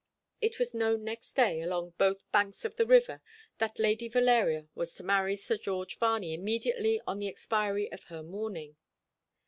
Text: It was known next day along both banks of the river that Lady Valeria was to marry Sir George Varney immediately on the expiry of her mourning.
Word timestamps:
It 0.41 0.57
was 0.57 0.73
known 0.73 1.03
next 1.03 1.33
day 1.33 1.61
along 1.61 1.93
both 1.99 2.23
banks 2.31 2.65
of 2.65 2.75
the 2.75 2.87
river 2.87 3.21
that 3.59 3.77
Lady 3.77 4.07
Valeria 4.07 4.67
was 4.73 4.95
to 4.95 5.03
marry 5.03 5.35
Sir 5.35 5.57
George 5.59 5.99
Varney 5.99 6.33
immediately 6.33 6.99
on 7.05 7.19
the 7.19 7.27
expiry 7.27 7.91
of 7.91 8.05
her 8.05 8.23
mourning. 8.23 8.77